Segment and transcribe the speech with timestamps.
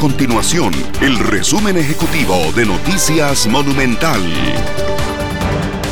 [0.00, 4.18] continuación el resumen ejecutivo de Noticias Monumental.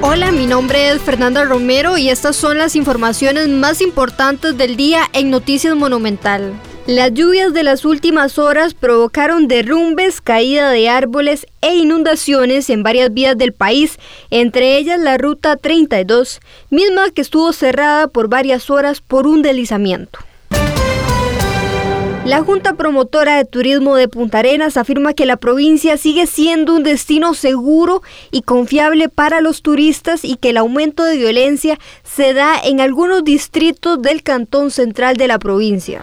[0.00, 5.02] Hola, mi nombre es Fernanda Romero y estas son las informaciones más importantes del día
[5.12, 6.54] en Noticias Monumental.
[6.86, 13.12] Las lluvias de las últimas horas provocaron derrumbes, caída de árboles e inundaciones en varias
[13.12, 13.98] vías del país,
[14.30, 16.40] entre ellas la Ruta 32,
[16.70, 20.20] misma que estuvo cerrada por varias horas por un deslizamiento.
[22.30, 26.84] La Junta Promotora de Turismo de Punta Arenas afirma que la provincia sigue siendo un
[26.84, 32.54] destino seguro y confiable para los turistas y que el aumento de violencia se da
[32.62, 36.02] en algunos distritos del cantón central de la provincia.